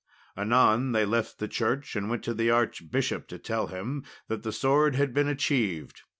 Anon, 0.35 0.93
they 0.93 1.05
left 1.05 1.37
the 1.37 1.47
church 1.47 1.95
and 1.95 2.09
went 2.09 2.23
to 2.23 2.33
the 2.33 2.49
archbishop 2.49 3.27
to 3.27 3.37
tell 3.37 3.67
him 3.67 4.03
that 4.29 4.41
the 4.41 4.51
sword 4.51 4.95
had 4.95 5.13
been 5.13 5.27
achieved. 5.27 6.01